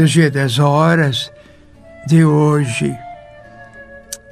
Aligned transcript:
do 0.00 0.06
Dia 0.06 0.30
das 0.30 0.58
Horas 0.58 1.30
de 2.06 2.24
hoje, 2.24 2.96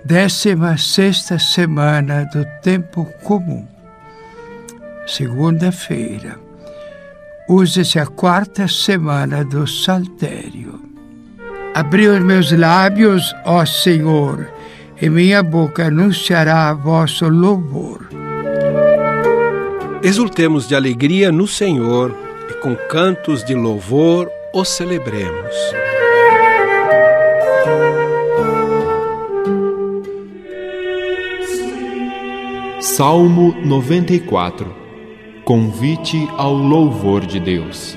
décima 0.02 0.78
sexta 0.78 1.38
semana 1.38 2.24
do 2.32 2.42
tempo 2.62 3.04
comum, 3.22 3.68
segunda-feira. 5.06 6.38
Usa-se 7.46 7.98
a 7.98 8.06
quarta 8.06 8.66
semana 8.66 9.44
do 9.44 9.66
Saltério. 9.66 10.80
Abri 11.74 12.08
os 12.08 12.20
meus 12.20 12.50
lábios, 12.50 13.36
ó 13.44 13.66
Senhor, 13.66 14.48
e 14.98 15.10
minha 15.10 15.42
boca 15.42 15.88
anunciará 15.88 16.72
vosso 16.72 17.28
louvor. 17.28 18.08
Exultemos 20.02 20.66
de 20.66 20.74
alegria 20.74 21.30
no 21.30 21.46
Senhor 21.46 22.16
e 22.48 22.54
com 22.54 22.74
cantos 22.74 23.44
de 23.44 23.54
louvor 23.54 24.30
o 24.52 24.64
celebremos. 24.64 25.54
Salmo 32.80 33.54
94 33.64 34.74
Convite 35.44 36.28
ao 36.36 36.54
louvor 36.54 37.26
de 37.26 37.38
Deus. 37.38 37.96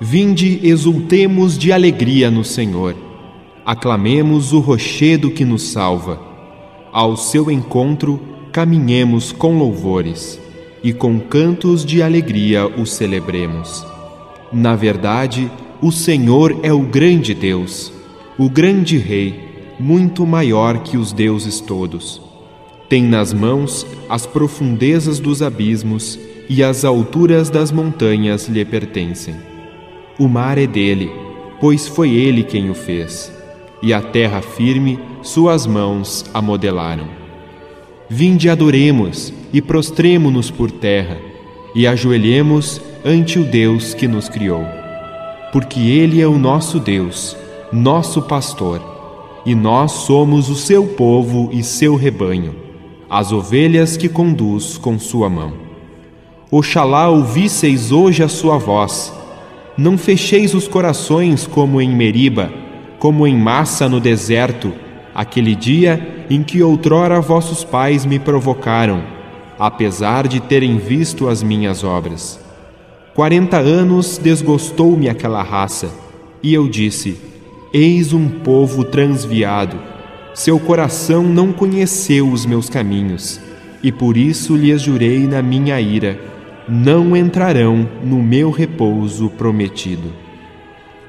Vinde, 0.00 0.60
exultemos 0.62 1.56
de 1.56 1.72
alegria 1.72 2.30
no 2.30 2.44
Senhor. 2.44 2.96
Aclamemos 3.64 4.52
o 4.52 4.60
rochedo 4.60 5.30
que 5.30 5.44
nos 5.44 5.62
salva. 5.62 6.20
Ao 6.92 7.16
seu 7.16 7.50
encontro, 7.50 8.20
caminhemos 8.52 9.32
com 9.32 9.58
louvores 9.58 10.43
e 10.84 10.92
com 10.92 11.18
cantos 11.18 11.82
de 11.82 12.02
alegria 12.02 12.66
o 12.66 12.84
celebremos. 12.84 13.84
Na 14.52 14.76
verdade, 14.76 15.50
o 15.80 15.90
Senhor 15.90 16.60
é 16.62 16.70
o 16.74 16.80
grande 16.80 17.32
Deus, 17.32 17.90
o 18.38 18.50
grande 18.50 18.98
Rei, 18.98 19.34
muito 19.80 20.26
maior 20.26 20.80
que 20.80 20.98
os 20.98 21.10
deuses 21.10 21.58
todos. 21.58 22.20
Tem 22.86 23.02
nas 23.02 23.32
mãos 23.32 23.86
as 24.10 24.26
profundezas 24.26 25.18
dos 25.18 25.40
abismos 25.40 26.18
e 26.50 26.62
as 26.62 26.84
alturas 26.84 27.48
das 27.48 27.72
montanhas 27.72 28.46
lhe 28.46 28.62
pertencem. 28.62 29.34
O 30.18 30.28
mar 30.28 30.58
é 30.58 30.66
dele, 30.66 31.10
pois 31.62 31.88
foi 31.88 32.10
ele 32.10 32.42
quem 32.42 32.68
o 32.68 32.74
fez, 32.74 33.32
e 33.82 33.94
a 33.94 34.02
terra 34.02 34.42
firme 34.42 34.98
suas 35.22 35.66
mãos 35.66 36.26
a 36.34 36.42
modelaram. 36.42 37.08
Vinde 38.10 38.50
adoremos 38.50 39.32
e 39.54 39.62
prostremo-nos 39.62 40.50
por 40.50 40.68
terra 40.68 41.16
e 41.76 41.86
ajoelhemos 41.86 42.80
ante 43.04 43.38
o 43.38 43.44
Deus 43.44 43.94
que 43.94 44.08
nos 44.08 44.28
criou. 44.28 44.66
Porque 45.52 45.78
Ele 45.78 46.20
é 46.20 46.26
o 46.26 46.36
nosso 46.36 46.80
Deus, 46.80 47.36
nosso 47.72 48.20
pastor, 48.22 48.82
e 49.46 49.54
nós 49.54 49.92
somos 49.92 50.50
o 50.50 50.56
seu 50.56 50.84
povo 50.84 51.50
e 51.52 51.62
seu 51.62 51.94
rebanho, 51.94 52.56
as 53.08 53.30
ovelhas 53.30 53.96
que 53.96 54.08
conduz 54.08 54.76
com 54.76 54.98
sua 54.98 55.30
mão. 55.30 55.52
Oxalá 56.50 57.08
ouvisseis 57.08 57.92
hoje 57.92 58.24
a 58.24 58.28
sua 58.28 58.58
voz. 58.58 59.14
Não 59.78 59.96
fecheis 59.96 60.52
os 60.52 60.66
corações 60.66 61.46
como 61.46 61.80
em 61.80 61.94
Meriba, 61.94 62.52
como 62.98 63.24
em 63.24 63.36
massa 63.36 63.88
no 63.88 64.00
deserto, 64.00 64.72
aquele 65.14 65.54
dia 65.54 66.26
em 66.28 66.42
que 66.42 66.60
outrora 66.60 67.20
vossos 67.20 67.62
pais 67.62 68.04
me 68.04 68.18
provocaram, 68.18 69.13
apesar 69.58 70.26
de 70.26 70.40
terem 70.40 70.78
visto 70.78 71.28
as 71.28 71.42
minhas 71.42 71.84
obras. 71.84 72.40
Quarenta 73.14 73.58
anos 73.58 74.18
desgostou-me 74.18 75.08
aquela 75.08 75.42
raça, 75.42 75.88
e 76.42 76.52
eu 76.52 76.68
disse: 76.68 77.16
Eis 77.72 78.12
um 78.12 78.28
povo 78.28 78.84
transviado. 78.84 79.78
Seu 80.34 80.58
coração 80.58 81.22
não 81.22 81.52
conheceu 81.52 82.28
os 82.28 82.44
meus 82.44 82.68
caminhos, 82.68 83.40
e 83.82 83.92
por 83.92 84.16
isso 84.16 84.56
lhes 84.56 84.82
jurei 84.82 85.26
na 85.28 85.40
minha 85.40 85.80
ira: 85.80 86.18
não 86.68 87.16
entrarão 87.16 87.88
no 88.02 88.22
meu 88.22 88.50
repouso 88.50 89.28
prometido. 89.30 90.12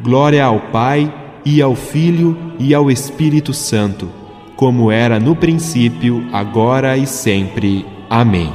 Glória 0.02 0.44
ao 0.44 0.59
Pai 0.59 1.14
e 1.46 1.62
ao 1.62 1.75
Filho 1.75 2.38
e 2.59 2.74
ao 2.74 2.92
Espírito 2.92 3.53
Santo, 3.53 4.09
como 4.56 4.92
era 4.92 5.19
no 5.19 5.36
princípio, 5.36 6.25
agora 6.34 6.98
e 6.98 7.08
sempre. 7.08 7.86
Amém. 8.10 8.52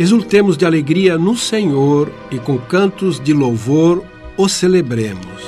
Exultemos 0.00 0.56
de 0.56 0.64
alegria 0.64 1.18
no 1.18 1.36
Senhor 1.36 2.10
e 2.30 2.38
com 2.38 2.56
cantos 2.56 3.20
de 3.20 3.34
louvor 3.34 4.02
o 4.34 4.48
celebremos. 4.48 5.42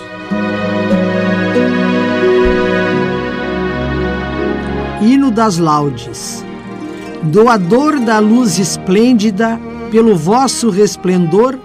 Hino 5.00 5.30
das 5.30 5.56
Laudes. 5.56 6.44
Doador 7.22 7.98
da 7.98 8.18
luz 8.18 8.58
esplêndida, 8.58 9.58
pelo 9.92 10.16
vosso 10.16 10.70
resplendor, 10.70 11.58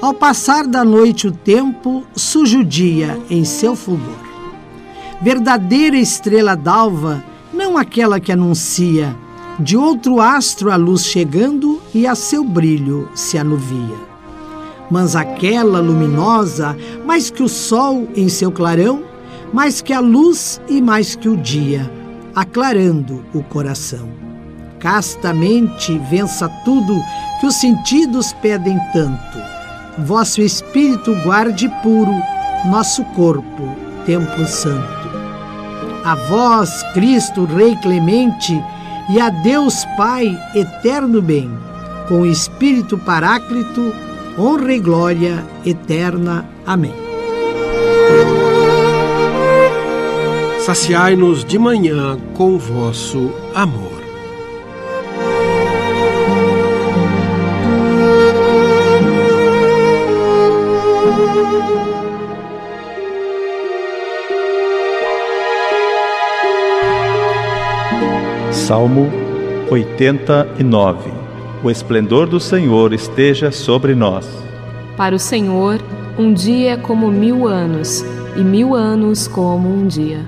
ao 0.00 0.14
passar 0.14 0.68
da 0.68 0.84
noite 0.84 1.26
o 1.26 1.32
tempo, 1.32 2.04
surge 2.14 2.58
o 2.58 2.64
dia 2.64 3.18
em 3.28 3.44
seu 3.44 3.74
fulgor. 3.74 4.24
Verdadeira 5.20 5.96
estrela 5.96 6.54
d'alva, 6.54 7.24
não 7.52 7.76
aquela 7.76 8.20
que 8.20 8.30
anuncia, 8.30 9.16
de 9.58 9.76
outro 9.76 10.20
astro 10.20 10.70
a 10.70 10.76
luz 10.76 11.06
chegando 11.06 11.82
e 11.92 12.06
a 12.06 12.14
seu 12.14 12.44
brilho 12.44 13.08
se 13.16 13.36
anuvia. 13.36 13.96
Mas 14.88 15.16
aquela 15.16 15.80
luminosa, 15.80 16.76
mais 17.04 17.30
que 17.30 17.42
o 17.42 17.48
sol 17.48 18.06
em 18.14 18.28
seu 18.28 18.52
clarão, 18.52 19.02
mais 19.52 19.80
que 19.80 19.92
a 19.92 19.98
luz 19.98 20.60
e 20.68 20.80
mais 20.80 21.16
que 21.16 21.28
o 21.28 21.36
dia, 21.36 21.90
aclarando 22.32 23.24
o 23.34 23.42
coração. 23.42 24.25
Castamente 24.86 25.98
vença 25.98 26.48
tudo 26.64 27.02
que 27.40 27.46
os 27.48 27.56
sentidos 27.56 28.32
pedem 28.34 28.78
tanto. 28.92 29.42
Vosso 29.98 30.40
espírito 30.40 31.12
guarde 31.24 31.68
puro 31.82 32.14
nosso 32.66 33.02
corpo, 33.06 33.68
templo 34.06 34.46
santo. 34.46 35.10
A 36.04 36.14
vós, 36.14 36.84
Cristo, 36.94 37.46
Rei 37.46 37.74
clemente, 37.82 38.62
e 39.10 39.20
a 39.20 39.28
Deus 39.28 39.84
Pai, 39.96 40.38
eterno 40.54 41.20
bem, 41.20 41.50
com 42.06 42.20
o 42.20 42.26
Espírito 42.26 42.96
Paráclito, 42.96 43.92
honra 44.38 44.72
e 44.72 44.78
glória 44.78 45.44
eterna. 45.64 46.44
Amém. 46.64 46.94
saciai-nos 50.64 51.44
de 51.44 51.60
manhã 51.60 52.18
com 52.34 52.58
vosso 52.58 53.32
amor. 53.54 53.95
Salmo 68.66 69.08
89 69.70 71.12
O 71.62 71.70
esplendor 71.70 72.26
do 72.26 72.40
Senhor 72.40 72.92
esteja 72.92 73.52
sobre 73.52 73.94
nós. 73.94 74.26
Para 74.96 75.14
o 75.14 75.20
Senhor, 75.20 75.80
um 76.18 76.32
dia 76.32 76.72
é 76.72 76.76
como 76.76 77.06
mil 77.06 77.46
anos, 77.46 78.04
e 78.36 78.40
mil 78.40 78.74
anos 78.74 79.28
como 79.28 79.72
um 79.72 79.86
dia. 79.86 80.26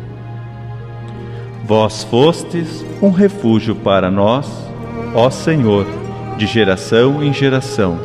Vós 1.65 2.05
fostes 2.05 2.85
um 3.03 3.11
refúgio 3.11 3.75
para 3.75 4.09
nós, 4.09 4.47
ó 5.17 5.29
Senhor, 5.31 5.85
de 6.37 6.47
geração 6.47 7.21
em 7.21 7.35
geração. 7.35 7.99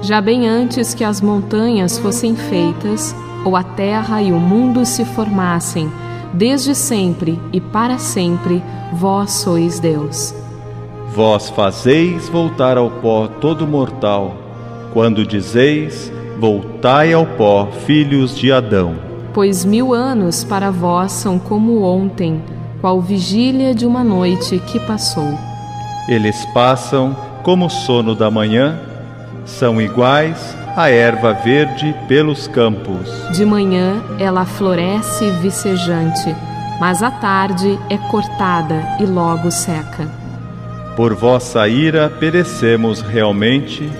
Já 0.00 0.22
bem 0.22 0.48
antes 0.48 0.94
que 0.94 1.04
as 1.04 1.20
montanhas 1.20 1.98
fossem 1.98 2.34
feitas, 2.34 3.14
ou 3.44 3.54
a 3.54 3.62
terra 3.62 4.22
e 4.22 4.32
o 4.32 4.40
mundo 4.40 4.86
se 4.86 5.04
formassem, 5.04 5.92
desde 6.36 6.74
sempre 6.74 7.40
e 7.52 7.60
para 7.60 7.98
sempre, 7.98 8.62
vós 8.92 9.32
sois 9.32 9.80
Deus. 9.80 10.34
Vós 11.14 11.48
fazeis 11.48 12.28
voltar 12.28 12.76
ao 12.76 12.90
pó 12.90 13.26
todo 13.26 13.66
mortal, 13.66 14.36
quando 14.92 15.26
dizeis: 15.26 16.12
Voltai 16.38 17.14
ao 17.14 17.24
pó, 17.24 17.68
filhos 17.86 18.36
de 18.36 18.52
Adão. 18.52 18.96
Pois 19.32 19.64
mil 19.64 19.94
anos 19.94 20.44
para 20.44 20.70
vós 20.70 21.12
são 21.12 21.38
como 21.38 21.82
ontem 21.82 22.42
qual 22.80 23.00
vigília 23.00 23.74
de 23.74 23.86
uma 23.86 24.04
noite 24.04 24.58
que 24.66 24.78
passou. 24.80 25.38
Eles 26.08 26.44
passam 26.52 27.16
como 27.42 27.66
o 27.66 27.70
sono 27.70 28.14
da 28.14 28.30
manhã, 28.30 28.78
são 29.44 29.80
iguais 29.80 30.56
a 30.76 30.90
erva 30.90 31.32
verde 31.32 31.94
pelos 32.06 32.46
campos. 32.46 33.10
De 33.32 33.46
manhã 33.46 34.02
ela 34.18 34.44
floresce 34.44 35.30
vicejante, 35.40 36.36
mas 36.78 37.02
à 37.02 37.10
tarde 37.10 37.78
é 37.88 37.96
cortada 37.96 38.86
e 39.00 39.06
logo 39.06 39.50
seca. 39.50 40.06
Por 40.94 41.14
vossa 41.14 41.66
ira 41.66 42.10
perecemos 42.10 43.00
realmente, 43.00 43.90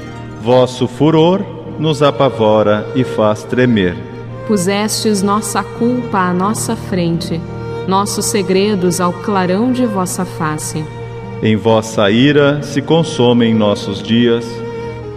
vosso 0.43 0.87
furor 0.87 1.41
nos 1.79 2.03
apavora 2.03 2.87
e 2.95 3.05
faz 3.05 3.43
tremer. 3.43 3.97
Pusestes 4.47 5.23
nossa 5.23 5.63
culpa 5.63 6.19
à 6.19 6.33
nossa 6.33 6.77
frente, 6.77 7.41
nossos 7.89 8.27
segredos 8.27 9.01
ao 9.01 9.13
clarão 9.13 9.73
de 9.73 9.87
vossa 9.87 10.25
face. 10.25 10.85
Em 11.43 11.57
vossa 11.57 12.11
ira 12.11 12.63
se 12.63 12.81
consomem 12.81 13.55
nossos 13.55 14.03
dias, 14.03 14.47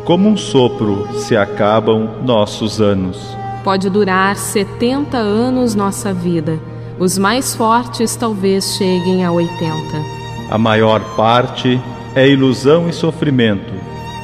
como 0.10 0.28
um 0.28 0.36
sopro 0.36 1.08
se 1.20 1.38
acabam 1.38 2.10
nossos 2.26 2.82
anos. 2.82 3.16
Pode 3.64 3.92
durar 3.92 4.36
setenta 4.36 5.18
anos 5.18 5.76
nossa 5.76 6.12
vida, 6.12 6.60
os 6.98 7.16
mais 7.20 7.54
fortes 7.54 8.16
talvez 8.16 8.74
cheguem 8.74 9.24
a 9.24 9.32
oitenta. 9.32 10.04
A 10.50 10.58
maior 10.58 11.00
parte 11.16 11.80
é 12.16 12.28
ilusão 12.28 12.90
e 12.90 12.92
sofrimento. 12.92 13.72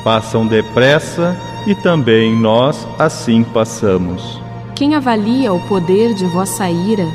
Passam 0.03 0.47
depressa 0.47 1.37
e 1.67 1.75
também 1.75 2.35
nós 2.35 2.87
assim 2.97 3.43
passamos. 3.43 4.41
Quem 4.73 4.95
avalia 4.95 5.53
o 5.53 5.59
poder 5.67 6.15
de 6.15 6.25
vossa 6.25 6.67
ira, 6.67 7.05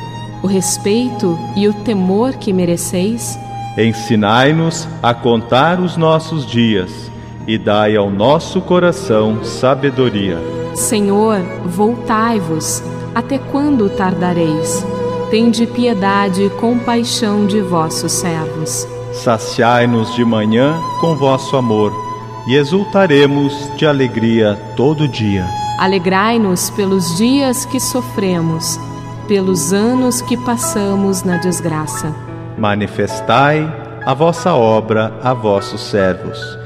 o 0.44 0.46
respeito 0.46 1.36
e 1.56 1.66
o 1.66 1.74
temor 1.74 2.34
que 2.34 2.52
mereceis? 2.52 3.36
Ensinai-nos 3.76 4.86
a 5.02 5.12
contar 5.12 5.80
os 5.80 5.96
nossos 5.96 6.46
dias 6.46 7.09
e 7.50 7.58
dai 7.58 7.96
ao 7.96 8.08
nosso 8.08 8.60
coração 8.60 9.42
sabedoria. 9.42 10.38
Senhor, 10.72 11.40
voltai-vos. 11.66 12.80
Até 13.12 13.38
quando 13.38 13.90
tardareis? 13.90 14.86
Tende 15.32 15.66
piedade 15.66 16.44
e 16.44 16.50
compaixão 16.50 17.46
de 17.46 17.60
vossos 17.60 18.12
servos. 18.12 18.86
Saciai-nos 19.12 20.14
de 20.14 20.24
manhã 20.24 20.78
com 21.00 21.16
vosso 21.16 21.56
amor 21.56 21.92
e 22.46 22.54
exultaremos 22.54 23.52
de 23.76 23.84
alegria 23.84 24.56
todo 24.76 25.08
dia. 25.08 25.44
Alegrai-nos 25.76 26.70
pelos 26.70 27.16
dias 27.16 27.64
que 27.64 27.80
sofremos, 27.80 28.78
pelos 29.26 29.72
anos 29.72 30.22
que 30.22 30.36
passamos 30.36 31.24
na 31.24 31.36
desgraça. 31.36 32.14
Manifestai 32.56 33.68
a 34.06 34.14
vossa 34.14 34.54
obra 34.54 35.12
a 35.20 35.34
vossos 35.34 35.80
servos, 35.80 36.59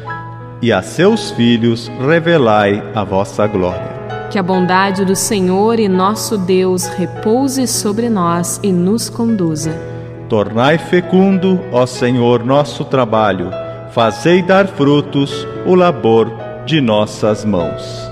e 0.61 0.73
a 0.73 0.83
seus 0.83 1.31
filhos 1.33 1.91
revelai 2.06 2.83
a 2.95 3.05
vossa 3.05 3.47
glória. 3.47 3.95
Que 4.31 4.39
a 4.39 4.43
bondade 4.43 5.05
do 5.05 5.15
Senhor 5.15 5.79
e 5.79 5.89
nosso 5.89 6.37
Deus 6.37 6.87
repouse 6.87 7.67
sobre 7.67 8.09
nós 8.09 8.59
e 8.62 8.73
nos 8.73 9.09
conduza 9.09 9.95
Tornai 10.29 10.79
fecundo, 10.79 11.61
ó 11.71 11.85
Senhor, 11.85 12.45
nosso 12.45 12.85
trabalho, 12.85 13.51
fazei 13.93 14.43
dar 14.43 14.67
frutos 14.67 15.47
o 15.67 15.75
labor 15.75 16.33
de 16.65 16.81
nossas 16.81 17.45
mãos. 17.45 18.11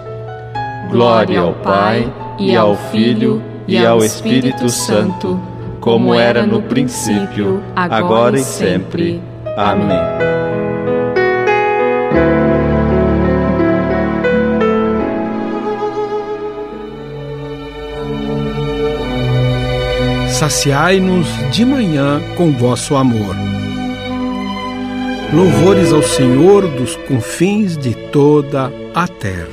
Glória 0.91 1.41
ao 1.41 1.55
Pai, 1.55 2.13
e 2.39 2.55
ao 2.55 2.77
Filho, 2.77 3.43
e 3.67 3.79
ao 3.79 4.05
Espírito 4.05 4.69
Santo, 4.69 5.41
como 5.81 6.15
era 6.15 6.47
no 6.47 6.63
princípio, 6.63 7.63
agora 7.75 8.37
e 8.37 8.45
sempre. 8.45 9.23
Amém. 9.57 10.62
Saciai-nos 20.43 21.29
de 21.53 21.65
manhã 21.65 22.21
com 22.37 22.51
vosso 22.51 22.97
amor. 22.97 23.37
Louvores 25.33 25.93
ao 25.93 26.03
Senhor 26.03 26.67
dos 26.67 26.97
confins 26.97 27.79
de 27.79 27.95
toda 27.95 28.73
a 28.93 29.07
terra. 29.07 29.47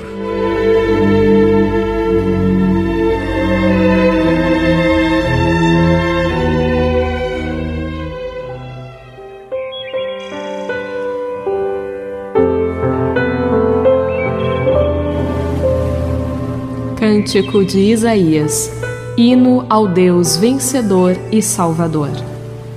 Cântico 16.97 17.63
de 17.63 17.79
Isaías 17.91 18.78
Hino 19.19 19.65
ao 19.69 19.85
Deus 19.85 20.37
vencedor 20.37 21.13
e 21.29 21.41
salvador. 21.41 22.09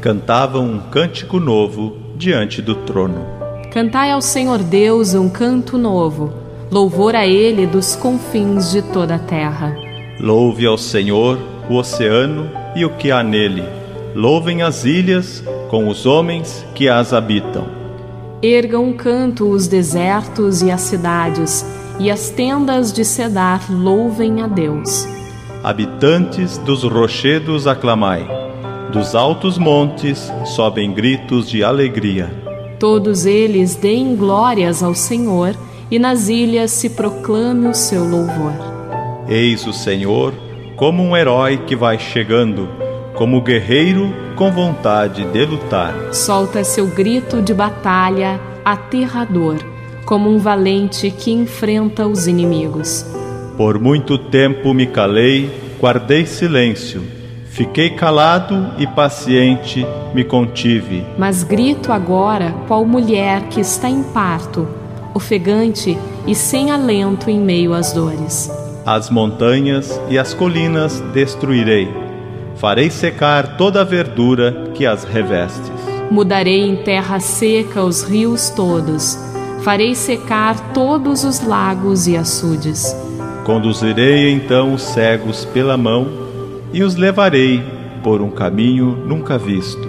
Cantavam 0.01 0.65
um 0.65 0.81
cântico 0.91 1.39
novo 1.39 1.97
diante 2.17 2.61
do 2.61 2.75
trono. 2.75 3.25
Cantai 3.73 4.11
ao 4.11 4.21
Senhor 4.21 4.59
Deus 4.59 5.15
um 5.15 5.29
canto 5.29 5.79
novo, 5.79 6.33
louvor 6.69 7.15
a 7.15 7.25
Ele 7.25 7.65
dos 7.65 7.95
confins 7.95 8.73
de 8.73 8.83
toda 8.83 9.15
a 9.15 9.19
terra. 9.21 9.77
Louve 10.19 10.67
ao 10.67 10.77
Senhor 10.77 11.39
o 11.71 11.77
oceano 11.77 12.51
e 12.75 12.85
o 12.85 12.91
que 12.91 13.13
há 13.13 13.23
nele. 13.23 13.63
Louvem 14.13 14.63
as 14.63 14.85
ilhas 14.85 15.45
com 15.71 15.87
os 15.87 16.07
homens 16.07 16.67
que 16.75 16.89
as 16.89 17.13
habitam. 17.13 17.69
Ergam 18.43 18.87
um 18.87 18.93
canto 18.95 19.49
os 19.49 19.69
desertos 19.69 20.61
e 20.61 20.73
as 20.73 20.81
cidades, 20.81 21.65
e 22.01 22.11
as 22.11 22.31
tendas 22.31 22.93
de 22.93 23.05
Cedar 23.05 23.65
louvem 23.71 24.43
a 24.43 24.49
Deus. 24.49 25.07
Habitantes 25.65 26.59
dos 26.59 26.83
rochedos 26.83 27.69
aclamai, 27.69 28.29
dos 28.93 29.15
altos 29.15 29.57
montes 29.57 30.29
sobem 30.57 30.93
gritos 30.93 31.49
de 31.49 31.63
alegria. 31.63 32.29
Todos 32.81 33.27
eles 33.27 33.77
deem 33.77 34.17
glórias 34.17 34.83
ao 34.83 34.93
Senhor, 34.93 35.55
e 35.89 36.01
nas 36.01 36.29
ilhas 36.29 36.73
se 36.73 36.91
proclame 36.91 37.69
o 37.69 37.75
seu 37.75 38.03
louvor. 38.03 38.53
Eis 39.29 39.65
o 39.65 39.73
Senhor 39.73 40.35
como 40.75 41.01
um 41.01 41.17
herói 41.17 41.59
que 41.59 41.77
vai 41.77 41.97
chegando, 41.97 42.69
como 43.15 43.41
guerreiro 43.41 44.13
com 44.35 44.51
vontade 44.51 45.25
de 45.27 45.47
lutar. 45.47 45.95
Solta 46.13 46.65
seu 46.65 46.89
grito 46.89 47.41
de 47.41 47.55
batalha 47.55 48.41
aterrador, 48.65 49.59
como 50.05 50.29
um 50.29 50.39
valente 50.39 51.09
que 51.09 51.31
enfrenta 51.31 52.05
os 52.05 52.27
inimigos. 52.27 53.07
Por 53.57 53.79
muito 53.79 54.17
tempo 54.17 54.73
me 54.73 54.87
calei, 54.87 55.51
guardei 55.79 56.25
silêncio. 56.25 57.03
Fiquei 57.51 57.91
calado 57.91 58.73
e 58.79 58.87
paciente 58.87 59.87
me 60.15 60.25
contive. 60.25 61.05
Mas 61.19 61.43
grito 61.43 61.93
agora, 61.93 62.55
qual 62.67 62.87
mulher 62.87 63.43
que 63.51 63.61
está 63.61 63.91
em 63.91 64.03
parto, 64.03 64.67
ofegante 65.13 65.99
e 66.27 66.35
sem 66.35 66.71
alento 66.71 67.29
em 67.29 67.39
meio 67.39 67.75
às 67.75 67.93
dores. 67.93 68.51
As 68.87 69.11
montanhas 69.11 70.01
e 70.09 70.19
as 70.19 70.33
colinas 70.33 71.01
destruirei. 71.13 71.89
Farei 72.57 72.89
secar 72.89 73.59
toda 73.59 73.83
a 73.83 73.85
verdura 73.85 74.71
que 74.75 74.87
as 74.87 75.05
revestes. 75.05 75.71
Mudarei 76.11 76.63
em 76.63 76.77
terra 76.77 77.21
seca 77.21 77.85
os 77.85 78.03
rios 78.03 78.49
todos. 78.49 79.19
Farei 79.63 79.95
secar 79.95 80.73
todos 80.73 81.23
os 81.23 81.47
lagos 81.47 82.07
e 82.09 82.17
açudes 82.17 82.97
Conduzirei 83.45 84.31
então 84.31 84.73
os 84.75 84.83
cegos 84.83 85.45
pela 85.47 85.77
mão 85.77 86.07
e 86.73 86.83
os 86.83 86.95
levarei 86.95 87.63
por 88.03 88.21
um 88.23 88.31
caminho 88.31 88.97
nunca 89.07 89.37
visto. 89.37 89.89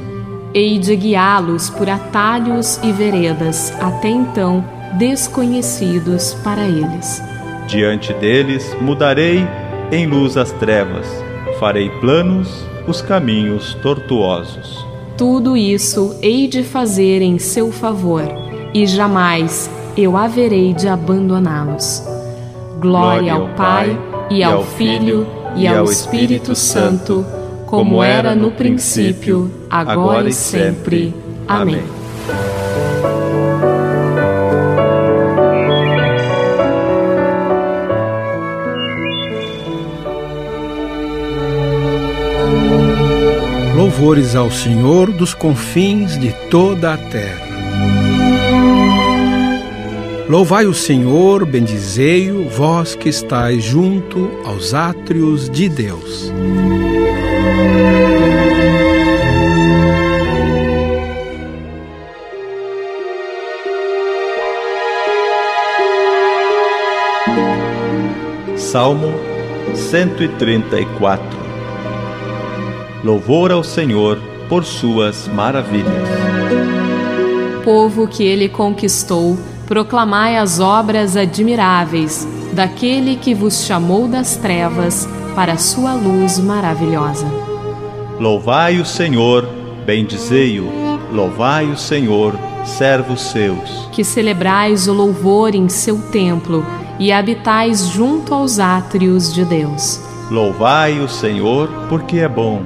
Hei 0.53 0.77
de 0.77 0.95
guiá-los 0.95 1.69
por 1.69 1.89
atalhos 1.89 2.79
e 2.83 2.91
veredas, 2.91 3.71
até 3.79 4.09
então 4.09 4.63
desconhecidos 4.97 6.35
para 6.43 6.67
eles. 6.67 7.21
Diante 7.67 8.13
deles 8.13 8.75
mudarei 8.81 9.47
em 9.91 10.05
luz 10.05 10.37
as 10.37 10.51
trevas, 10.53 11.07
farei 11.59 11.89
planos 12.01 12.65
os 12.87 13.01
caminhos 13.01 13.73
tortuosos. 13.75 14.85
Tudo 15.17 15.55
isso 15.55 16.15
hei 16.21 16.47
de 16.47 16.63
fazer 16.63 17.21
em 17.21 17.39
seu 17.39 17.71
favor, 17.71 18.23
e 18.73 18.85
jamais 18.85 19.69
eu 19.95 20.17
haverei 20.17 20.73
de 20.73 20.87
abandoná-los. 20.87 22.12
Glória 22.83 23.31
ao 23.31 23.47
Pai, 23.55 23.97
e 24.29 24.43
ao 24.43 24.61
Filho, 24.61 25.25
e 25.55 25.65
ao 25.65 25.85
Espírito 25.85 26.53
Santo, 26.53 27.25
como 27.65 28.03
era 28.03 28.35
no 28.35 28.51
princípio, 28.51 29.49
agora 29.69 30.27
e 30.27 30.33
sempre. 30.33 31.15
Amém. 31.47 31.81
Louvores 43.77 44.35
ao 44.35 44.51
Senhor 44.51 45.09
dos 45.09 45.33
confins 45.33 46.19
de 46.19 46.33
toda 46.49 46.95
a 46.95 46.97
terra. 46.97 47.62
Louvai 50.29 50.65
o 50.65 50.73
Senhor, 50.73 51.45
bendizei-o, 51.45 52.47
vós 52.47 52.95
que 52.95 53.09
estáis 53.09 53.63
junto 53.63 54.29
aos 54.45 54.73
átrios 54.73 55.49
de 55.49 55.67
Deus. 55.67 56.31
Salmo 68.55 69.13
134 69.75 71.43
Louvor 73.03 73.51
ao 73.51 73.63
Senhor 73.63 74.17
por 74.47 74.63
suas 74.63 75.27
maravilhas. 75.27 76.07
Povo 77.63 78.07
que 78.07 78.23
ele 78.23 78.47
conquistou, 78.47 79.37
proclamai 79.67 80.37
as 80.37 80.59
obras 80.59 81.15
admiráveis 81.15 82.27
daquele 82.53 83.15
que 83.15 83.33
vos 83.33 83.65
chamou 83.65 84.07
das 84.07 84.35
trevas 84.35 85.07
para 85.35 85.53
a 85.53 85.57
sua 85.57 85.93
luz 85.93 86.39
maravilhosa. 86.39 87.25
Louvai 88.19 88.79
o 88.79 88.85
Senhor, 88.85 89.47
bendizei-o, 89.85 90.69
louvai 91.11 91.65
o 91.71 91.77
Senhor, 91.77 92.35
servos 92.63 93.21
seus. 93.21 93.89
Que 93.91 94.03
celebrais 94.03 94.87
o 94.87 94.93
louvor 94.93 95.55
em 95.55 95.67
seu 95.67 95.99
templo 96.11 96.65
e 96.99 97.11
habitais 97.11 97.87
junto 97.87 98.33
aos 98.33 98.59
átrios 98.59 99.33
de 99.33 99.43
Deus. 99.43 99.99
Louvai 100.29 100.99
o 100.99 101.09
Senhor, 101.09 101.69
porque 101.89 102.19
é 102.19 102.29
bom, 102.29 102.63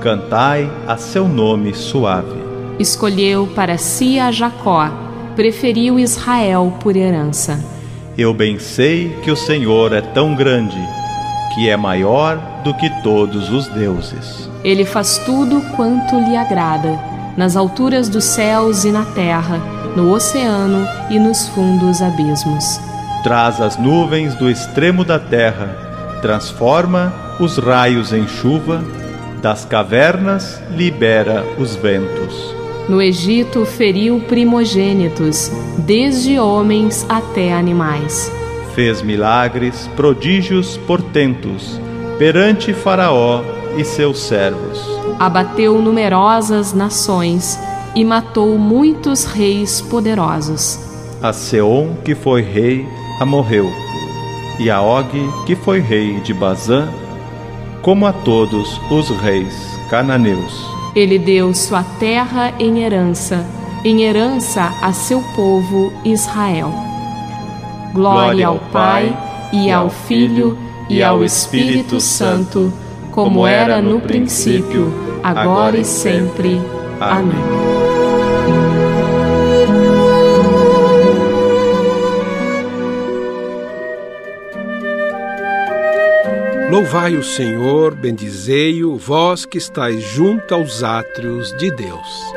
cantai 0.00 0.70
a 0.86 0.96
seu 0.96 1.28
nome 1.28 1.74
suave. 1.74 2.42
Escolheu 2.78 3.48
para 3.54 3.76
si 3.78 4.18
a 4.18 4.30
Jacó, 4.30 4.90
preferiu 5.34 5.98
Israel 5.98 6.72
por 6.80 6.96
herança. 6.96 7.58
Eu 8.16 8.32
bem 8.32 8.58
sei 8.58 9.10
que 9.22 9.30
o 9.30 9.36
Senhor 9.36 9.92
é 9.92 10.00
tão 10.00 10.34
grande, 10.34 10.78
que 11.54 11.68
é 11.68 11.76
maior 11.76 12.38
do 12.62 12.72
que 12.74 12.88
todos 13.02 13.50
os 13.50 13.66
deuses. 13.68 14.48
Ele 14.62 14.84
faz 14.84 15.18
tudo 15.18 15.60
quanto 15.76 16.18
lhe 16.18 16.36
agrada, 16.36 16.98
nas 17.36 17.56
alturas 17.56 18.08
dos 18.08 18.24
céus 18.24 18.84
e 18.84 18.92
na 18.92 19.04
terra, 19.04 19.58
no 19.96 20.12
oceano 20.12 20.86
e 21.10 21.18
nos 21.18 21.48
fundos 21.48 22.00
abismos. 22.00 22.80
Traz 23.22 23.60
as 23.60 23.76
nuvens 23.76 24.34
do 24.34 24.48
extremo 24.48 25.04
da 25.04 25.18
terra, 25.18 26.18
transforma 26.22 27.12
os 27.40 27.58
raios 27.58 28.12
em 28.12 28.28
chuva, 28.28 28.84
das 29.42 29.64
cavernas 29.64 30.60
libera 30.70 31.44
os 31.58 31.74
ventos. 31.74 32.63
No 32.86 33.00
Egito 33.00 33.64
feriu 33.64 34.20
primogênitos, 34.20 35.50
desde 35.78 36.38
homens 36.38 37.06
até 37.08 37.52
animais. 37.54 38.30
Fez 38.74 39.00
milagres, 39.00 39.88
prodígios, 39.96 40.76
portentos, 40.86 41.80
perante 42.18 42.74
Faraó 42.74 43.40
e 43.78 43.84
seus 43.84 44.18
servos. 44.18 44.78
Abateu 45.18 45.80
numerosas 45.80 46.74
nações 46.74 47.58
e 47.94 48.04
matou 48.04 48.58
muitos 48.58 49.24
reis 49.24 49.80
poderosos. 49.80 50.78
A 51.22 51.32
Seom, 51.32 51.94
que 52.04 52.14
foi 52.14 52.42
rei, 52.42 52.86
a 53.18 53.24
morreu, 53.24 53.70
e 54.58 54.70
a 54.70 54.82
Og, 54.82 55.08
que 55.46 55.56
foi 55.56 55.80
rei 55.80 56.20
de 56.20 56.34
Bazã, 56.34 56.86
como 57.80 58.04
a 58.04 58.12
todos 58.12 58.78
os 58.90 59.08
reis 59.08 59.54
cananeus. 59.88 60.83
Ele 60.94 61.18
deu 61.18 61.52
sua 61.52 61.82
terra 61.98 62.54
em 62.58 62.82
herança, 62.82 63.44
em 63.84 64.02
herança 64.02 64.72
a 64.80 64.92
seu 64.92 65.20
povo 65.34 65.92
Israel. 66.04 66.72
Glória 67.92 68.46
ao 68.46 68.58
Pai, 68.58 69.16
e 69.52 69.70
ao 69.70 69.88
Filho, 69.88 70.58
e 70.88 71.02
ao 71.02 71.24
Espírito 71.24 72.00
Santo, 72.00 72.72
como 73.10 73.46
era 73.46 73.80
no 73.80 74.00
princípio, 74.00 74.92
agora 75.22 75.78
e 75.78 75.84
sempre. 75.84 76.60
Amém. 77.00 77.93
Louvai 86.70 87.14
o 87.14 87.22
Senhor, 87.22 87.94
bendizei-o, 87.94 88.96
vós 88.96 89.44
que 89.44 89.58
estáis 89.58 90.02
junto 90.02 90.54
aos 90.54 90.82
átrios 90.82 91.54
de 91.58 91.70
Deus. 91.70 92.32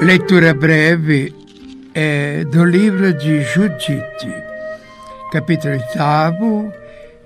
Leitura 0.00 0.52
breve 0.52 1.34
é, 1.94 2.44
do 2.44 2.64
livro 2.64 3.14
de 3.14 3.42
Judite, 3.42 4.32
capítulo 5.32 5.74
8, 5.74 6.72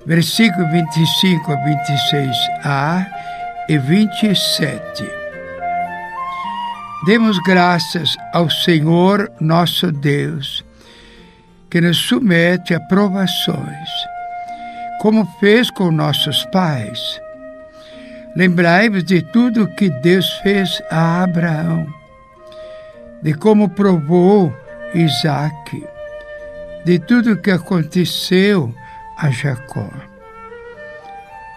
versículo 0.06 0.66
25 0.70 1.52
a 1.52 1.56
26a 1.56 3.06
e 3.68 3.76
27. 3.76 5.04
Demos 7.06 7.38
graças 7.40 8.16
ao 8.32 8.48
Senhor 8.48 9.30
nosso 9.40 9.90
Deus, 9.90 10.64
que 11.68 11.80
nos 11.80 11.98
submete 11.98 12.72
a 12.72 12.80
provações 12.80 13.90
como 15.00 15.24
fez 15.40 15.70
com 15.70 15.90
nossos 15.90 16.44
pais. 16.52 17.18
Lembrai-vos 18.36 19.02
de 19.02 19.22
tudo 19.22 19.66
que 19.74 19.88
Deus 19.88 20.30
fez 20.42 20.82
a 20.90 21.22
Abraão, 21.22 21.86
de 23.22 23.32
como 23.32 23.70
provou 23.70 24.54
Isaac, 24.94 25.88
de 26.84 26.98
tudo 26.98 27.40
que 27.40 27.50
aconteceu 27.50 28.74
a 29.16 29.30
Jacó. 29.30 29.88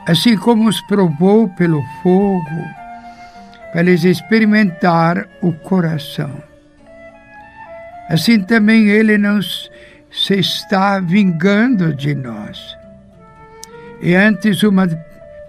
Assim 0.08 0.38
como 0.38 0.70
os 0.70 0.80
provou 0.84 1.50
pelo 1.50 1.84
fogo, 2.02 2.66
para 3.74 3.82
lhes 3.82 4.06
experimentar 4.06 5.28
o 5.42 5.52
coração. 5.52 6.32
Assim 8.10 8.40
também 8.40 8.88
ele 8.88 9.18
não 9.18 9.42
se 9.42 10.40
está 10.40 11.02
vingando 11.02 11.94
de 11.94 12.16
nós 12.16 12.83
é 14.02 14.16
antes 14.16 14.64
uma 14.64 14.88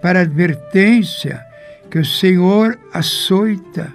para 0.00 0.20
advertência 0.20 1.44
que 1.90 1.98
o 1.98 2.04
Senhor 2.04 2.78
açoita 2.92 3.92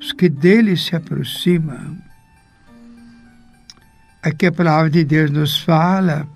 os 0.00 0.12
que 0.12 0.28
dele 0.28 0.76
se 0.76 0.94
aproximam. 0.94 1.98
Aqui 4.22 4.46
a 4.46 4.52
palavra 4.52 4.90
de 4.90 5.04
Deus 5.04 5.30
nos 5.30 5.58
fala 5.58 6.26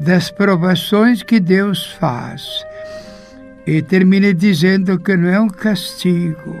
das 0.00 0.30
provações 0.30 1.22
que 1.22 1.40
Deus 1.40 1.92
faz. 1.92 2.64
E 3.66 3.82
termina 3.82 4.32
dizendo 4.32 4.98
que 4.98 5.16
não 5.16 5.28
é 5.28 5.40
um 5.40 5.48
castigo, 5.48 6.56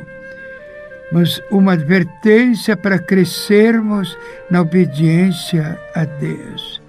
mas 1.12 1.40
uma 1.50 1.74
advertência 1.74 2.76
para 2.76 2.98
crescermos 2.98 4.16
na 4.50 4.60
obediência 4.60 5.78
a 5.94 6.04
Deus. 6.04 6.82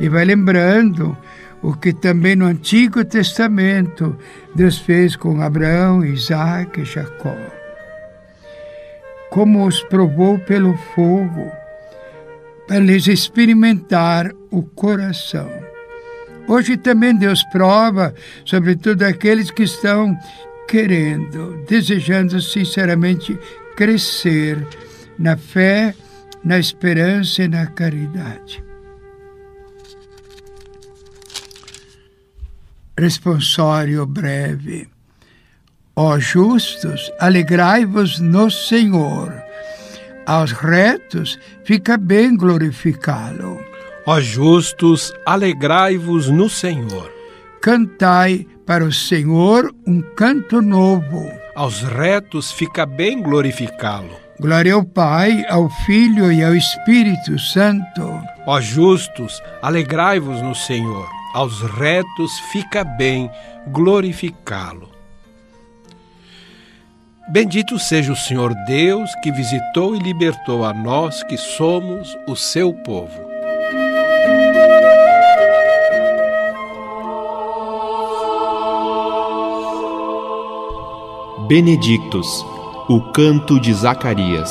E 0.00 0.08
vai 0.08 0.24
lembrando 0.24 1.16
o 1.62 1.74
que 1.74 1.92
também 1.92 2.34
no 2.34 2.46
Antigo 2.46 3.04
Testamento 3.04 4.16
Deus 4.54 4.78
fez 4.78 5.14
com 5.14 5.40
Abraão, 5.40 6.04
Isaac 6.04 6.80
e 6.80 6.84
Jacó. 6.84 7.36
Como 9.30 9.66
os 9.66 9.82
provou 9.84 10.38
pelo 10.40 10.76
fogo, 10.94 11.50
para 12.66 12.78
lhes 12.78 13.06
experimentar 13.06 14.30
o 14.50 14.62
coração. 14.62 15.50
Hoje 16.46 16.76
também 16.76 17.16
Deus 17.16 17.42
prova, 17.44 18.14
sobretudo 18.44 19.04
aqueles 19.04 19.50
que 19.50 19.62
estão 19.62 20.16
querendo, 20.68 21.64
desejando 21.68 22.40
sinceramente 22.40 23.38
crescer 23.76 24.66
na 25.18 25.36
fé, 25.36 25.94
na 26.44 26.58
esperança 26.58 27.44
e 27.44 27.48
na 27.48 27.66
caridade. 27.66 28.62
Responsório 32.98 34.04
breve. 34.04 34.86
Ó 35.96 36.18
justos, 36.18 37.10
alegrai-vos 37.18 38.20
no 38.20 38.50
Senhor. 38.50 39.32
Aos 40.26 40.52
retos, 40.52 41.38
fica 41.64 41.96
bem 41.96 42.36
glorificá-lo. 42.36 43.58
Ó 44.06 44.20
justos, 44.20 45.12
alegrai-vos 45.24 46.28
no 46.28 46.50
Senhor. 46.50 47.10
Cantai 47.62 48.46
para 48.66 48.84
o 48.84 48.92
Senhor 48.92 49.74
um 49.86 50.02
canto 50.14 50.60
novo. 50.60 51.30
Aos 51.54 51.82
retos 51.82 52.52
fica 52.52 52.84
bem 52.84 53.22
glorificá-lo. 53.22 54.20
Glória 54.38 54.74
ao 54.74 54.84
Pai, 54.84 55.42
ao 55.48 55.70
Filho 55.86 56.30
e 56.30 56.44
ao 56.44 56.54
Espírito 56.54 57.38
Santo. 57.38 58.20
Ó 58.46 58.60
justos, 58.60 59.40
alegrai-vos 59.62 60.42
no 60.42 60.54
Senhor 60.54 61.21
aos 61.34 61.60
retos 61.62 62.38
fica 62.50 62.84
bem 62.84 63.30
glorificá-lo. 63.68 64.90
Bendito 67.28 67.78
seja 67.78 68.12
o 68.12 68.16
Senhor 68.16 68.52
Deus 68.66 69.10
que 69.22 69.30
visitou 69.30 69.94
e 69.94 69.98
libertou 69.98 70.64
a 70.64 70.74
nós 70.74 71.22
que 71.22 71.36
somos 71.36 72.16
o 72.26 72.34
seu 72.34 72.74
povo. 72.74 73.32
Benedictus, 81.46 82.26
o 82.88 83.12
canto 83.12 83.60
de 83.60 83.72
Zacarias. 83.72 84.50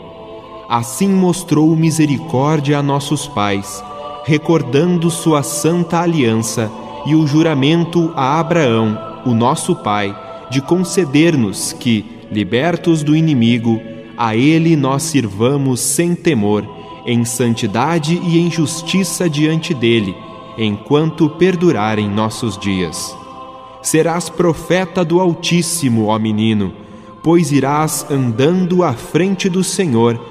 assim 0.71 1.09
mostrou 1.09 1.75
misericórdia 1.75 2.79
a 2.79 2.81
nossos 2.81 3.27
pais, 3.27 3.83
recordando 4.23 5.11
sua 5.11 5.43
santa 5.43 5.99
aliança 5.99 6.71
e 7.05 7.13
o 7.13 7.27
juramento 7.27 8.13
a 8.15 8.39
Abraão, 8.39 8.97
o 9.25 9.33
nosso 9.33 9.75
pai, 9.75 10.17
de 10.49 10.61
conceder-nos 10.61 11.73
que, 11.73 12.05
libertos 12.31 13.03
do 13.03 13.13
inimigo, 13.13 13.81
a 14.17 14.33
ele 14.33 14.77
nós 14.77 15.03
sirvamos 15.03 15.81
sem 15.81 16.15
temor, 16.15 16.65
em 17.05 17.25
santidade 17.25 18.17
e 18.23 18.39
em 18.39 18.49
justiça 18.49 19.29
diante 19.29 19.73
dele, 19.73 20.15
enquanto 20.57 21.31
perdurarem 21.31 22.09
nossos 22.09 22.57
dias. 22.57 23.13
Serás 23.81 24.29
profeta 24.29 25.03
do 25.03 25.19
Altíssimo, 25.19 26.05
ó 26.05 26.17
menino, 26.17 26.71
pois 27.21 27.51
irás 27.51 28.05
andando 28.09 28.85
à 28.85 28.93
frente 28.93 29.49
do 29.49 29.65
Senhor 29.65 30.30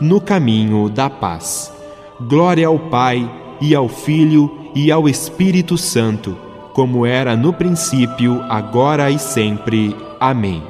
no 0.00 0.20
caminho 0.20 0.88
da 0.88 1.10
paz. 1.10 1.72
Glória 2.20 2.66
ao 2.66 2.78
Pai, 2.78 3.28
e 3.60 3.74
ao 3.74 3.88
Filho, 3.88 4.50
e 4.74 4.90
ao 4.90 5.08
Espírito 5.08 5.76
Santo, 5.76 6.36
como 6.72 7.04
era 7.04 7.36
no 7.36 7.52
princípio, 7.52 8.42
agora 8.48 9.10
e 9.10 9.18
sempre. 9.18 9.94
Amém. 10.18 10.62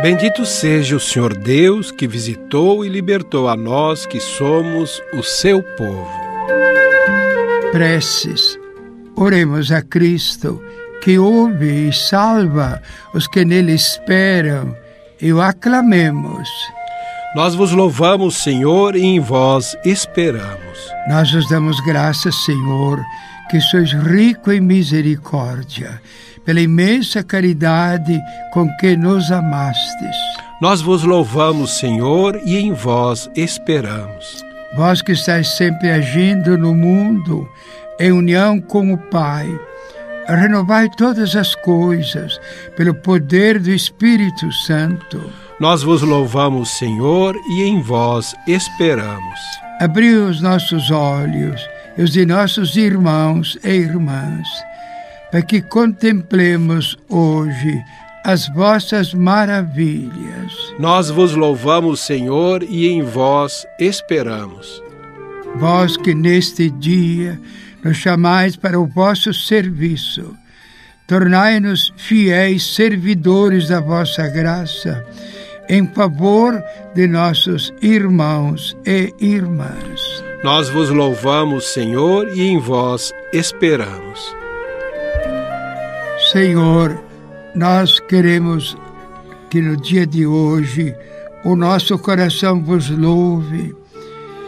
Bendito 0.00 0.46
seja 0.46 0.94
o 0.94 1.00
Senhor 1.00 1.36
Deus 1.36 1.90
que 1.90 2.06
visitou 2.06 2.84
e 2.84 2.88
libertou 2.88 3.48
a 3.48 3.56
nós 3.56 4.06
que 4.06 4.20
somos 4.20 5.02
o 5.12 5.24
seu 5.24 5.60
povo. 5.60 6.27
Preces. 7.72 8.58
Oremos 9.14 9.70
a 9.70 9.82
Cristo, 9.82 10.62
que 11.02 11.18
ouve 11.18 11.88
e 11.88 11.92
salva 11.92 12.80
os 13.12 13.26
que 13.26 13.44
nele 13.44 13.72
esperam, 13.72 14.74
e 15.20 15.32
o 15.32 15.40
aclamemos. 15.40 16.48
Nós 17.34 17.54
vos 17.54 17.72
louvamos, 17.72 18.36
Senhor, 18.36 18.96
e 18.96 19.02
em 19.02 19.20
vós 19.20 19.76
esperamos. 19.84 20.78
Nós 21.08 21.30
vos 21.30 21.48
damos 21.48 21.78
graças, 21.80 22.34
Senhor, 22.44 23.04
que 23.50 23.60
sois 23.60 23.92
rico 23.92 24.50
em 24.50 24.60
misericórdia, 24.60 26.00
pela 26.44 26.60
imensa 26.60 27.22
caridade 27.22 28.18
com 28.52 28.66
que 28.76 28.96
nos 28.96 29.30
amastes. 29.30 30.16
Nós 30.60 30.80
vos 30.80 31.02
louvamos, 31.02 31.78
Senhor, 31.78 32.40
e 32.46 32.56
em 32.56 32.72
vós 32.72 33.30
esperamos. 33.36 34.47
Vós 34.76 35.02
que 35.02 35.12
estáis 35.12 35.48
sempre 35.56 35.90
agindo 35.90 36.56
no 36.58 36.74
mundo 36.74 37.48
em 37.98 38.12
união 38.12 38.60
com 38.60 38.92
o 38.92 38.98
Pai, 38.98 39.48
renovai 40.28 40.88
todas 40.90 41.34
as 41.34 41.54
coisas 41.54 42.38
pelo 42.76 42.94
poder 42.94 43.58
do 43.58 43.70
Espírito 43.70 44.52
Santo. 44.52 45.32
Nós 45.58 45.82
vos 45.82 46.02
louvamos, 46.02 46.70
Senhor, 46.78 47.34
e 47.50 47.62
em 47.62 47.80
vós 47.80 48.34
esperamos. 48.46 49.40
Abriu 49.80 50.26
os 50.26 50.40
nossos 50.40 50.90
olhos 50.90 51.60
e 51.96 52.02
os 52.02 52.12
de 52.12 52.24
nossos 52.24 52.76
irmãos 52.76 53.58
e 53.64 53.70
irmãs, 53.70 54.46
para 55.30 55.42
que 55.42 55.60
contemplemos 55.60 56.96
hoje 57.08 57.82
as 58.28 58.46
vossas 58.48 59.14
maravilhas. 59.14 60.52
Nós 60.78 61.08
vos 61.08 61.34
louvamos, 61.34 62.00
Senhor, 62.00 62.62
e 62.62 62.86
em 62.86 63.00
vós 63.00 63.66
esperamos. 63.80 64.82
Vós 65.56 65.96
que 65.96 66.14
neste 66.14 66.68
dia 66.68 67.40
nos 67.82 67.96
chamais 67.96 68.54
para 68.54 68.78
o 68.78 68.86
vosso 68.86 69.32
serviço, 69.32 70.36
tornai-nos 71.06 71.90
fiéis 71.96 72.74
servidores 72.74 73.68
da 73.68 73.80
vossa 73.80 74.28
graça, 74.28 75.02
em 75.66 75.86
favor 75.86 76.62
de 76.94 77.06
nossos 77.06 77.72
irmãos 77.80 78.76
e 78.84 79.10
irmãs. 79.20 80.22
Nós 80.44 80.68
vos 80.68 80.90
louvamos, 80.90 81.64
Senhor, 81.72 82.28
e 82.36 82.42
em 82.42 82.60
vós 82.60 83.10
esperamos. 83.32 84.36
Senhor, 86.30 87.07
nós 87.58 87.98
queremos 87.98 88.76
que 89.50 89.60
no 89.60 89.76
dia 89.76 90.06
de 90.06 90.24
hoje 90.24 90.94
o 91.44 91.56
nosso 91.56 91.98
coração 91.98 92.62
vos 92.62 92.88
louve, 92.88 93.74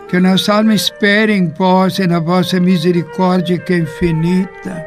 que 0.09 0.16
a 0.16 0.20
nossa 0.20 0.55
alma 0.55 0.75
espere 0.75 1.33
em 1.33 1.49
vós 1.49 1.99
e 1.99 2.07
na 2.07 2.20
vossa 2.20 2.61
misericórdia 2.61 3.59
que 3.59 3.73
é 3.73 3.79
infinita, 3.79 4.87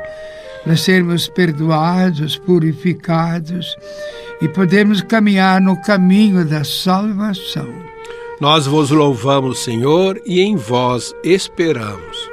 para 0.63 0.77
sermos 0.77 1.27
perdoados, 1.27 2.37
purificados 2.37 3.75
e 4.41 4.47
podermos 4.47 5.01
caminhar 5.01 5.59
no 5.59 5.75
caminho 5.81 6.45
da 6.45 6.63
salvação. 6.63 7.67
Nós 8.39 8.65
vos 8.65 8.89
louvamos, 8.89 9.59
Senhor, 9.59 10.19
e 10.25 10.39
em 10.39 10.55
vós 10.55 11.13
esperamos. 11.25 12.32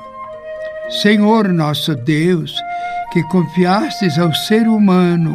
Senhor 0.91 1.47
nosso 1.47 1.95
Deus, 1.95 2.53
que 3.13 3.23
confiastes 3.23 4.19
ao 4.19 4.33
ser 4.33 4.67
humano 4.67 5.33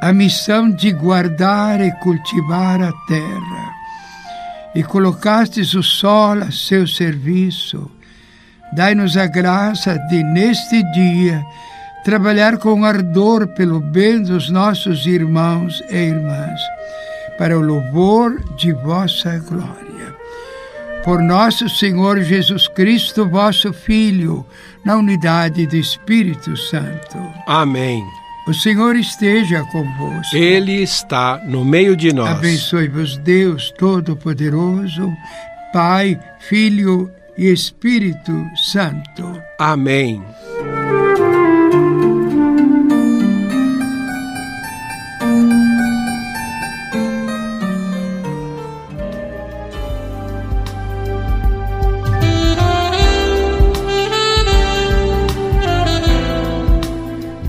a 0.00 0.12
missão 0.12 0.70
de 0.70 0.92
guardar 0.92 1.80
e 1.80 1.90
cultivar 2.00 2.80
a 2.80 2.92
terra, 3.08 3.72
e 4.76 4.84
colocastes 4.84 5.74
o 5.74 5.82
sol 5.82 6.38
a 6.40 6.52
seu 6.52 6.86
serviço, 6.86 7.90
dai-nos 8.72 9.16
a 9.16 9.26
graça 9.26 9.98
de, 10.08 10.22
neste 10.22 10.80
dia, 10.92 11.44
trabalhar 12.04 12.58
com 12.58 12.84
ardor 12.84 13.48
pelo 13.48 13.80
bem 13.80 14.22
dos 14.22 14.48
nossos 14.48 15.06
irmãos 15.06 15.82
e 15.90 15.96
irmãs, 15.96 16.60
para 17.36 17.58
o 17.58 17.60
louvor 17.60 18.40
de 18.54 18.72
vossa 18.72 19.38
glória 19.38 19.87
por 21.04 21.22
nosso 21.22 21.68
Senhor 21.68 22.20
Jesus 22.22 22.68
Cristo, 22.68 23.28
vosso 23.28 23.72
Filho, 23.72 24.44
na 24.84 24.96
unidade 24.96 25.66
do 25.66 25.76
Espírito 25.76 26.56
Santo. 26.56 27.18
Amém. 27.46 28.04
O 28.46 28.54
Senhor 28.54 28.96
esteja 28.96 29.62
convosco. 29.64 30.34
Ele 30.34 30.82
está 30.82 31.38
no 31.44 31.64
meio 31.64 31.94
de 31.94 32.12
nós. 32.14 32.30
Abençoe-vos, 32.30 33.18
Deus 33.18 33.70
Todo-Poderoso, 33.76 35.12
Pai, 35.72 36.18
Filho 36.38 37.10
e 37.36 37.52
Espírito 37.52 38.46
Santo. 38.56 39.40
Amém. 39.58 40.22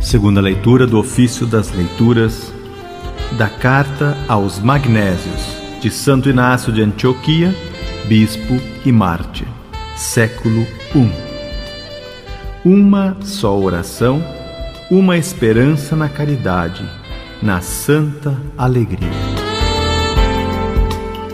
Segunda 0.10 0.42
leitura 0.42 0.88
do 0.88 0.98
ofício 0.98 1.46
das 1.46 1.72
leituras 1.72 2.52
da 3.38 3.48
Carta 3.48 4.18
aos 4.28 4.58
Magnésios 4.58 5.56
de 5.80 5.92
Santo 5.92 6.28
Inácio 6.28 6.74
de 6.74 6.82
Antioquia, 6.82 7.56
bispo 8.08 8.60
e 8.84 8.92
mártir, 8.92 9.46
século 9.96 10.66
I. 10.96 11.12
Uma 12.66 13.18
só 13.22 13.56
oração, 13.56 14.20
uma 14.90 15.16
esperança 15.16 15.96
na 15.96 16.10
caridade, 16.10 16.84
na 17.40 17.62
santa 17.62 18.36
alegria. 18.58 19.12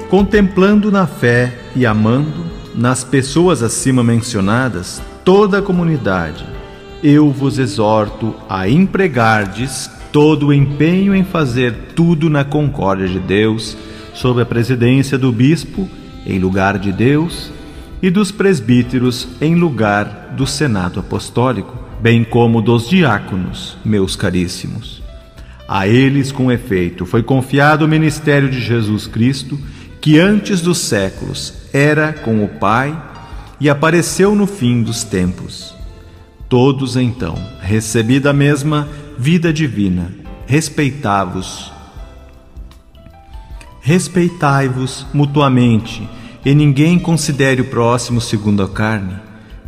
Contemplando 0.10 0.92
na 0.92 1.08
fé 1.08 1.58
e 1.78 1.86
amando 1.86 2.46
nas 2.76 3.06
pessoas 3.06 3.64
acima 3.64 4.04
mencionadas 4.04 5.02
toda 5.24 5.60
a 5.60 5.62
comunidade 5.62 6.55
eu 7.04 7.30
vos 7.30 7.60
exorto 7.60 8.36
a 8.50 8.68
empregardes 8.68 9.90
todo 10.12 10.48
o 10.48 10.54
empenho 10.54 11.14
em 11.14 11.24
fazer 11.24 11.74
tudo 11.94 12.30
na 12.30 12.44
concórdia 12.46 13.08
de 13.08 13.20
Deus, 13.20 13.78
sob 14.14 14.42
a 14.42 14.46
presidência 14.46 15.18
do 15.18 15.32
bispo, 15.32 15.90
em 16.26 16.40
lugar 16.40 16.80
de 16.80 16.92
Deus, 16.92 17.52
e 18.02 18.10
dos 18.10 18.32
presbíteros, 18.32 19.28
em 19.42 19.56
lugar 19.56 20.34
do 20.38 20.48
Senado 20.48 21.00
Apostólico, 21.00 21.78
bem 22.02 22.24
como 22.24 22.62
dos 22.62 22.88
diáconos, 22.88 23.78
meus 23.84 24.16
caríssimos. 24.16 25.04
A 25.68 25.88
eles, 25.88 26.32
com 26.32 26.52
efeito, 26.52 27.06
foi 27.06 27.22
confiado 27.22 27.84
o 27.84 27.88
ministério 27.88 28.50
de 28.50 28.62
Jesus 28.62 29.08
Cristo, 29.08 29.60
que 30.00 30.18
antes 30.18 30.62
dos 30.62 30.78
séculos 30.78 31.54
era 31.74 32.14
com 32.14 32.44
o 32.44 32.48
Pai 32.48 32.98
e 33.60 33.70
apareceu 33.70 34.34
no 34.34 34.48
fim 34.48 34.82
dos 34.82 35.04
tempos 35.04 35.75
Todos 36.48 36.96
então, 36.96 37.36
recebida 37.60 38.30
a 38.30 38.34
mesma 38.34 38.88
vida 39.18 39.52
divina, 39.52 40.12
respeitavos. 40.46 41.72
Respeitai-vos 43.82 45.08
mutuamente, 45.12 46.08
e 46.46 46.54
ninguém 46.54 47.00
considere 47.00 47.62
o 47.62 47.66
próximo 47.66 48.22
segundo 48.22 48.62
a 48.62 48.70
carne, 48.70 49.16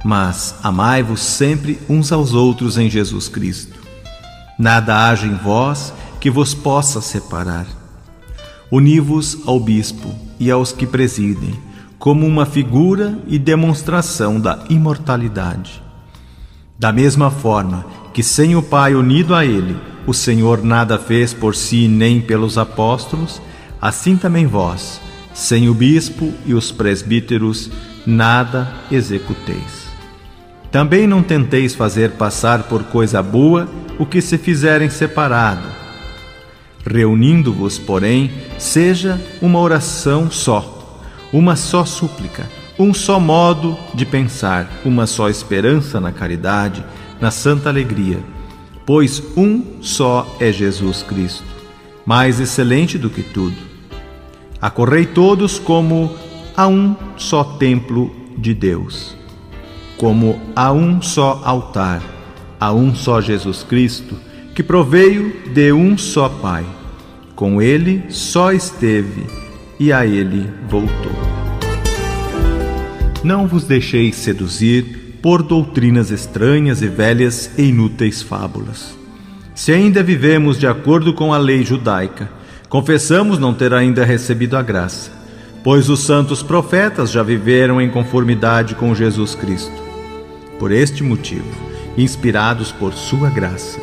mas 0.06 0.56
amai-vos 0.62 1.20
sempre 1.22 1.80
uns 1.90 2.12
aos 2.12 2.34
outros 2.34 2.78
em 2.78 2.88
Jesus 2.88 3.28
Cristo. 3.28 3.80
Nada 4.58 5.10
haja 5.10 5.26
em 5.26 5.34
vós 5.34 5.92
que 6.22 6.30
vos 6.30 6.54
possa 6.54 7.02
separar. 7.02 7.66
Uni-vos 8.72 9.40
ao 9.48 9.60
bispo 9.60 10.14
e 10.40 10.52
aos 10.52 10.72
que 10.72 10.86
presidem, 10.86 11.56
como 11.98 12.24
uma 12.24 12.46
figura 12.46 13.18
e 13.28 13.40
demonstração 13.40 14.40
da 14.40 14.64
imortalidade 14.70 15.87
da 16.80 16.92
mesma 16.92 17.32
forma 17.32 17.86
que 18.14 18.22
sem 18.22 18.56
o 18.56 18.62
Pai 18.62 18.94
unido 18.94 19.34
a 19.34 19.46
Ele, 19.46 19.76
o 20.06 20.14
Senhor 20.14 20.64
nada 20.64 20.98
fez 20.98 21.34
por 21.34 21.56
si 21.56 21.88
nem 21.88 22.22
pelos 22.22 22.58
apóstolos, 22.58 23.42
assim 23.82 24.16
também 24.16 24.46
vós, 24.46 25.02
sem 25.34 25.70
o 25.70 25.74
bispo 25.74 26.34
e 26.46 26.54
os 26.54 26.72
presbíteros, 26.72 27.70
nada 28.06 28.72
executeis. 28.92 29.88
Também 30.72 31.08
não 31.08 31.24
tenteis 31.24 31.74
fazer 31.74 32.12
passar 32.12 32.64
por 32.64 32.84
coisa 32.86 33.22
boa 33.22 33.68
o 33.98 34.06
que 34.06 34.22
se 34.22 34.38
fizerem 34.38 34.90
separado. 34.90 35.68
Reunindo-vos, 36.86 37.78
porém, 37.78 38.32
seja 38.58 39.20
uma 39.42 39.60
oração 39.60 40.32
só, 40.32 41.02
uma 41.34 41.56
só 41.56 41.84
súplica 41.86 42.57
um 42.80 42.94
só 42.94 43.20
modo 43.20 43.78
de 43.94 44.06
pensar, 44.06 44.70
uma 44.86 45.08
só 45.08 45.30
esperança 45.30 46.00
na 46.00 46.12
caridade, 46.12 46.84
na 47.20 47.32
santa 47.32 47.70
alegria, 47.70 48.20
pois 48.86 49.22
um 49.36 49.82
só 49.82 50.36
é 50.40 50.52
Jesus 50.52 51.02
Cristo, 51.02 51.44
mais 52.06 52.40
excelente 52.40 52.98
do 52.98 53.10
que 53.10 53.24
tudo. 53.24 53.58
Acorrei 54.62 55.06
todos 55.06 55.60
como 55.60 56.16
a 56.56 56.68
um 56.68 56.96
só 57.18 57.44
templo 57.44 58.12
de 58.38 58.54
Deus, 58.54 59.16
como 59.98 60.40
a 60.56 60.72
um 60.72 61.02
só 61.02 61.42
altar, 61.44 62.02
a 62.60 62.72
um 62.72 62.94
só 62.94 63.20
Jesus 63.22 63.64
Cristo, 63.64 64.16
que 64.56 64.64
proveio 64.64 65.52
de 65.54 65.72
um 65.72 65.98
só 65.98 66.30
Pai. 66.30 66.66
Com 67.36 67.62
ele 67.62 68.06
só 68.10 68.52
esteve 68.52 69.28
e 69.80 69.94
a 69.94 70.06
ele 70.08 70.50
voltou. 70.68 71.27
Não 73.24 73.48
vos 73.48 73.64
deixeis 73.64 74.16
seduzir 74.16 75.20
por 75.24 75.42
doutrinas 75.42 76.12
estranhas 76.12 76.84
e 76.84 76.88
velhas 76.88 77.50
e 77.58 77.64
inúteis 77.64 78.22
fábulas. 78.22 78.96
Se 79.56 79.72
ainda 79.72 80.04
vivemos 80.04 80.60
de 80.60 80.68
acordo 80.68 81.12
com 81.14 81.34
a 81.34 81.38
lei 81.38 81.66
judaica, 81.66 82.30
confessamos 82.70 83.40
não 83.40 83.56
ter 83.56 83.74
ainda 83.74 84.06
recebido 84.06 84.56
a 84.56 84.62
graça, 84.62 85.12
pois 85.64 85.90
os 85.90 86.02
santos 86.02 86.44
profetas 86.44 87.12
já 87.12 87.24
viveram 87.24 87.82
em 87.82 87.90
conformidade 87.90 88.76
com 88.76 88.94
Jesus 88.94 89.34
Cristo. 89.34 89.84
Por 90.60 90.72
este 90.72 91.04
motivo, 91.04 91.50
inspirados 91.98 92.72
por 92.72 92.94
Sua 92.94 93.32
graça, 93.32 93.80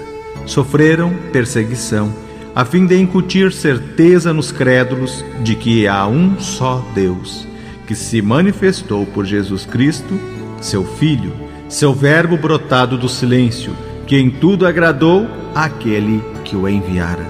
sofreram 0.47 1.13
perseguição, 1.33 2.15
a 2.55 2.65
fim 2.65 2.87
de 2.87 2.97
incutir 3.01 3.53
certeza 3.53 4.33
nos 4.33 4.53
crédulos 4.53 5.25
de 5.43 5.57
que 5.57 5.89
há 5.89 6.07
um 6.07 6.39
só 6.39 6.87
Deus 6.95 7.53
que 7.87 7.95
se 7.95 8.23
manifestou 8.23 9.05
por 9.07 9.25
Jesus 9.25 9.67
Cristo, 9.67 10.19
seu 10.61 10.85
Filho, 10.85 11.33
seu 11.69 11.93
Verbo 11.93 12.37
brotado 12.37 12.97
do 12.97 13.09
silêncio, 13.09 13.73
que 14.07 14.17
em 14.17 14.31
tudo 14.31 14.67
agradou 14.67 15.27
àquele 15.55 16.23
que 16.45 16.57
o 16.57 16.69
enviara. 16.69 17.27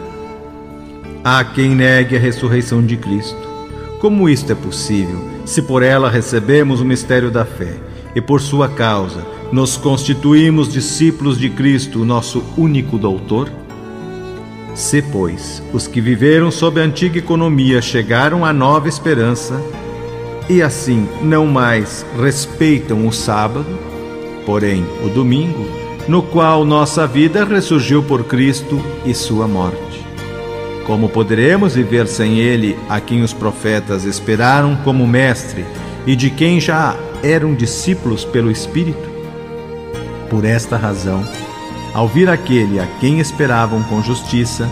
Há 1.23 1.43
quem 1.45 1.71
negue 1.71 2.17
a 2.17 2.21
ressurreição 2.21 2.85
de 2.85 2.97
Cristo. 2.97 3.49
Como 3.99 4.29
isto 4.29 4.53
é 4.53 4.55
possível, 4.55 5.25
se 5.45 5.63
por 5.63 5.83
ela 5.83 6.11
recebemos 6.11 6.81
o 6.81 6.85
mistério 6.85 7.31
da 7.31 7.45
fé 7.45 7.77
e 8.15 8.21
por 8.21 8.41
sua 8.41 8.69
causa 8.69 9.25
nos 9.51 9.77
constituímos 9.77 10.73
discípulos 10.73 11.39
de 11.39 11.49
Cristo, 11.49 12.05
nosso 12.05 12.45
único 12.57 12.99
doutor? 12.99 13.51
Se, 14.75 15.01
pois, 15.01 15.63
os 15.73 15.87
que 15.87 16.01
viveram 16.01 16.51
sob 16.51 16.81
a 16.81 16.85
antiga 16.85 17.19
economia 17.19 17.81
chegaram 17.81 18.45
à 18.45 18.53
nova 18.53 18.89
esperança, 18.89 19.63
e 20.49 20.63
assim 20.63 21.09
não 21.23 21.47
mais 21.47 22.05
respeitam 22.21 23.07
o 23.07 23.13
sábado, 23.13 23.79
porém 24.45 24.85
o 25.05 25.09
domingo, 25.09 25.65
no 26.07 26.23
qual 26.23 26.65
nossa 26.65 27.07
vida 27.07 27.45
ressurgiu 27.45 28.03
por 28.03 28.25
Cristo 28.25 28.81
e 29.05 29.15
sua 29.15 29.49
morte. 29.49 30.05
Como 30.87 31.09
poderemos 31.09 31.75
viver 31.75 32.07
sem 32.07 32.39
Ele, 32.39 32.77
a 32.91 33.01
quem 33.01 33.23
os 33.23 33.33
profetas 33.33 34.05
esperaram 34.05 34.77
como 34.77 35.07
mestre 35.07 35.65
e 36.07 36.15
de 36.15 36.29
quem 36.29 36.61
já 36.61 36.95
eram 37.23 37.55
discípulos 37.55 38.25
pelo 38.25 38.51
Espírito? 38.51 39.09
Por 40.29 40.45
esta 40.45 40.77
razão, 40.77 41.25
ao 41.95 42.07
vir 42.07 42.29
aquele 42.29 42.79
a 42.79 42.87
quem 43.01 43.19
esperavam 43.19 43.83
com 43.85 44.03
justiça, 44.03 44.69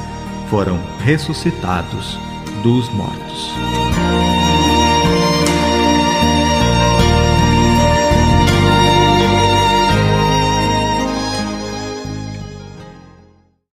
foram 0.50 0.78
ressuscitados 1.02 2.18
dos 2.62 2.90
mortos. 2.90 3.71